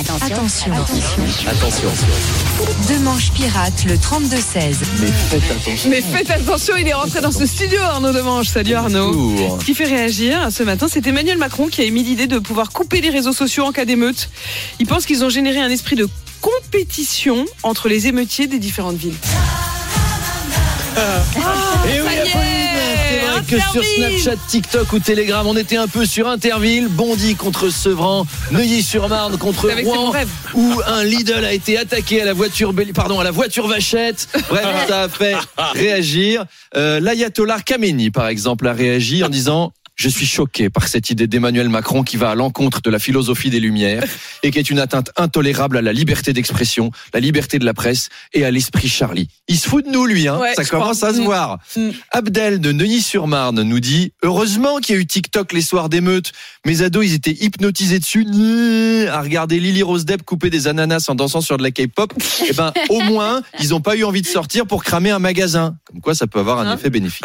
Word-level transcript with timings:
Attention. 0.00 0.72
Attention. 1.48 1.88
Deux 2.86 2.98
manches 3.00 3.32
pirates, 3.32 3.84
le 3.84 3.96
32-16. 3.96 4.76
Mais 5.00 5.06
faites 5.08 5.42
attention. 5.50 5.90
Mais 5.90 6.00
faites 6.00 6.30
attention, 6.30 6.76
il 6.76 6.86
est 6.86 6.92
rentré 6.92 7.20
dans 7.20 7.32
ce 7.32 7.46
studio, 7.46 7.80
Arnaud 7.80 8.12
Demange. 8.12 8.46
Salut 8.46 8.74
Arnaud. 8.74 9.12
Bonjour. 9.12 9.58
Ce 9.60 9.66
qui 9.66 9.74
fait 9.74 9.86
réagir 9.86 10.50
ce 10.52 10.62
matin, 10.62 10.86
c'est 10.88 11.04
Emmanuel 11.04 11.36
Macron 11.36 11.66
qui 11.66 11.80
a 11.80 11.84
émis 11.84 12.04
l'idée 12.04 12.28
de 12.28 12.38
pouvoir 12.38 12.70
couper 12.70 13.00
les 13.00 13.10
réseaux 13.10 13.32
sociaux 13.32 13.64
en 13.64 13.72
cas 13.72 13.84
d'émeute. 13.86 14.30
Il 14.78 14.86
pense 14.86 15.04
qu'ils 15.04 15.24
ont 15.24 15.30
généré 15.30 15.58
un 15.58 15.70
esprit 15.70 15.96
de 15.96 16.08
compétition 16.40 17.44
entre 17.64 17.88
les 17.88 18.06
émeutiers 18.06 18.46
des 18.46 18.60
différentes 18.60 18.96
villes. 18.96 19.16
Que 23.48 23.58
sur 23.58 23.80
Interville. 23.80 24.20
Snapchat, 24.20 24.40
TikTok 24.48 24.92
ou 24.92 24.98
Telegram, 24.98 25.46
on 25.46 25.56
était 25.56 25.76
un 25.76 25.88
peu 25.88 26.04
sur 26.04 26.28
Interville, 26.28 26.88
Bondy 26.88 27.34
contre 27.34 27.70
Sevran, 27.70 28.26
Neuilly-sur-Marne 28.50 29.38
contre 29.38 29.70
Rouen, 29.82 30.12
où 30.54 30.80
un 30.86 31.02
Lidl 31.02 31.44
a 31.44 31.52
été 31.52 31.78
attaqué 31.78 32.20
à 32.20 32.26
la 32.26 32.34
voiture, 32.34 32.74
pardon, 32.94 33.20
à 33.20 33.24
la 33.24 33.30
voiture 33.30 33.66
vachette. 33.66 34.28
Bref, 34.50 34.66
ça 34.88 35.02
a 35.02 35.08
fait 35.08 35.36
réagir. 35.74 36.44
Euh, 36.76 37.00
L'ayatollah 37.00 37.60
Khamenei, 37.60 38.10
par 38.10 38.28
exemple, 38.28 38.66
a 38.66 38.72
réagi 38.72 39.24
en 39.24 39.28
disant. 39.28 39.72
Je 40.00 40.08
suis 40.08 40.26
choqué 40.26 40.70
par 40.70 40.86
cette 40.86 41.10
idée 41.10 41.26
d'Emmanuel 41.26 41.68
Macron 41.68 42.04
qui 42.04 42.16
va 42.16 42.30
à 42.30 42.34
l'encontre 42.36 42.80
de 42.82 42.88
la 42.88 43.00
philosophie 43.00 43.50
des 43.50 43.58
Lumières 43.58 44.04
et 44.44 44.52
qui 44.52 44.60
est 44.60 44.70
une 44.70 44.78
atteinte 44.78 45.10
intolérable 45.16 45.76
à 45.76 45.82
la 45.82 45.92
liberté 45.92 46.32
d'expression, 46.32 46.92
la 47.12 47.18
liberté 47.18 47.58
de 47.58 47.64
la 47.64 47.74
presse 47.74 48.08
et 48.32 48.44
à 48.44 48.52
l'esprit 48.52 48.88
Charlie. 48.88 49.26
Il 49.48 49.58
se 49.58 49.68
fout 49.68 49.84
de 49.84 49.90
nous, 49.90 50.06
lui, 50.06 50.28
hein. 50.28 50.38
Ouais, 50.38 50.54
ça 50.54 50.64
commence 50.64 50.98
crois. 50.98 51.08
à 51.08 51.14
se 51.14 51.18
Mm. 51.20 51.24
voir. 51.24 51.58
Mm. 51.76 51.88
Abdel 52.12 52.60
de 52.60 52.70
Neuilly-sur-Marne 52.70 53.60
nous 53.62 53.80
dit 53.80 54.12
Heureusement 54.22 54.78
qu'il 54.78 54.94
y 54.94 54.98
a 54.98 55.00
eu 55.00 55.06
TikTok 55.06 55.52
les 55.52 55.62
soirs 55.62 55.88
d'émeute. 55.88 56.30
Mes 56.64 56.82
ados, 56.82 57.04
ils 57.04 57.14
étaient 57.14 57.36
hypnotisés 57.44 57.98
dessus 57.98 58.24
à 59.10 59.20
regarder 59.20 59.58
Lily 59.58 59.82
Rose 59.82 60.04
Depp 60.04 60.22
couper 60.22 60.48
des 60.48 60.68
ananas 60.68 61.06
en 61.08 61.16
dansant 61.16 61.40
sur 61.40 61.56
de 61.58 61.64
la 61.64 61.72
K-pop. 61.72 62.12
Eh 62.48 62.52
ben, 62.52 62.72
au 62.88 63.00
moins, 63.00 63.42
ils 63.58 63.70
n'ont 63.70 63.80
pas 63.80 63.96
eu 63.96 64.04
envie 64.04 64.22
de 64.22 64.28
sortir 64.28 64.64
pour 64.64 64.84
cramer 64.84 65.10
un 65.10 65.18
magasin. 65.18 65.76
Comme 65.86 66.00
quoi, 66.00 66.14
ça 66.14 66.28
peut 66.28 66.38
avoir 66.38 66.60
un 66.60 66.68
Hein 66.68 66.76
effet 66.76 66.88
bénéfique. 66.90 67.24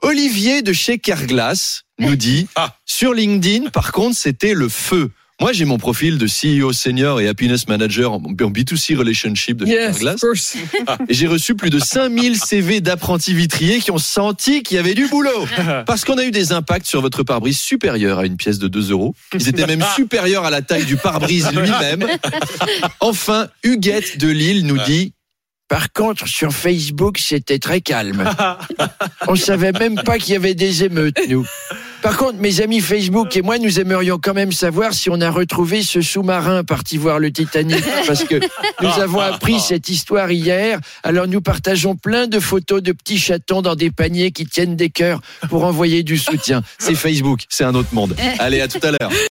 Olivier 0.00 0.62
de 0.62 0.72
chez 0.72 0.98
Carglass 0.98 1.82
nous 1.98 2.16
dit 2.16 2.48
Sur 2.86 3.14
LinkedIn, 3.14 3.70
par 3.70 3.92
contre, 3.92 4.16
c'était 4.16 4.54
le 4.54 4.68
feu. 4.68 5.10
Moi, 5.40 5.52
j'ai 5.52 5.64
mon 5.64 5.78
profil 5.78 6.18
de 6.18 6.26
CEO 6.26 6.72
senior 6.72 7.20
et 7.20 7.28
happiness 7.28 7.68
manager 7.68 8.12
en 8.12 8.16
en 8.16 8.32
B2C 8.50 8.96
relationship 8.96 9.58
de 9.58 9.66
Yes, 9.66 10.02
course. 10.20 10.56
Et 11.08 11.14
j'ai 11.14 11.28
reçu 11.28 11.54
plus 11.54 11.70
de 11.70 11.78
5000 11.78 12.36
CV 12.36 12.80
d'apprentis 12.80 13.34
vitriers 13.34 13.78
qui 13.78 13.92
ont 13.92 13.98
senti 13.98 14.64
qu'il 14.64 14.78
y 14.78 14.80
avait 14.80 14.94
du 14.94 15.06
boulot. 15.06 15.46
Parce 15.86 16.04
qu'on 16.04 16.18
a 16.18 16.24
eu 16.24 16.32
des 16.32 16.50
impacts 16.50 16.86
sur 16.86 17.00
votre 17.00 17.22
pare-brise 17.22 17.60
supérieurs 17.60 18.18
à 18.18 18.26
une 18.26 18.36
pièce 18.36 18.58
de 18.58 18.66
2 18.66 18.90
euros. 18.90 19.14
Ils 19.32 19.48
étaient 19.48 19.66
même 19.66 19.84
supérieurs 19.94 20.44
à 20.44 20.50
la 20.50 20.60
taille 20.60 20.86
du 20.86 20.96
pare-brise 20.96 21.48
lui-même. 21.52 22.04
Enfin, 22.98 23.46
Huguette 23.62 24.18
de 24.18 24.28
Lille 24.28 24.66
nous 24.66 24.78
dit 24.78 25.12
par 25.68 25.92
contre, 25.92 26.26
sur 26.26 26.50
Facebook, 26.50 27.18
c'était 27.18 27.58
très 27.58 27.82
calme. 27.82 28.24
On 29.28 29.36
savait 29.36 29.72
même 29.72 29.96
pas 29.96 30.18
qu'il 30.18 30.32
y 30.32 30.36
avait 30.36 30.54
des 30.54 30.84
émeutes, 30.84 31.18
nous. 31.28 31.46
Par 32.08 32.16
contre, 32.16 32.38
mes 32.38 32.62
amis 32.62 32.80
Facebook 32.80 33.36
et 33.36 33.42
moi, 33.42 33.58
nous 33.58 33.80
aimerions 33.80 34.18
quand 34.18 34.32
même 34.32 34.50
savoir 34.50 34.94
si 34.94 35.10
on 35.10 35.20
a 35.20 35.30
retrouvé 35.30 35.82
ce 35.82 36.00
sous-marin 36.00 36.64
parti 36.64 36.96
voir 36.96 37.18
le 37.18 37.30
Titanic. 37.30 37.84
Parce 38.06 38.24
que 38.24 38.36
nous 38.80 38.88
avons 38.88 39.20
appris 39.20 39.60
cette 39.60 39.90
histoire 39.90 40.30
hier. 40.30 40.80
Alors 41.02 41.28
nous 41.28 41.42
partageons 41.42 41.96
plein 41.96 42.26
de 42.26 42.40
photos 42.40 42.82
de 42.82 42.92
petits 42.92 43.18
chatons 43.18 43.60
dans 43.60 43.74
des 43.74 43.90
paniers 43.90 44.30
qui 44.30 44.46
tiennent 44.46 44.74
des 44.74 44.88
cœurs 44.88 45.20
pour 45.50 45.64
envoyer 45.64 46.02
du 46.02 46.16
soutien. 46.16 46.62
C'est 46.78 46.94
Facebook, 46.94 47.42
c'est 47.50 47.64
un 47.64 47.74
autre 47.74 47.92
monde. 47.92 48.16
Allez, 48.38 48.62
à 48.62 48.68
tout 48.68 48.80
à 48.82 48.90
l'heure. 48.90 49.12